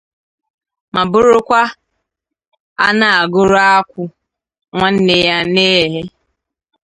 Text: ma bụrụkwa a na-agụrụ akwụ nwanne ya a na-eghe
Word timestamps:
ma 0.93 1.01
bụrụkwa 1.11 1.61
a 2.85 2.87
na-agụrụ 2.99 3.57
akwụ 3.75 4.03
nwanne 4.75 5.15
ya 5.27 5.35
a 5.43 5.49
na-eghe 5.53 6.01